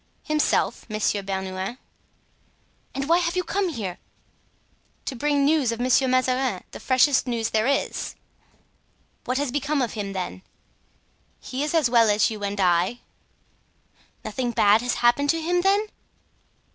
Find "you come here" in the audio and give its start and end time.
3.35-3.99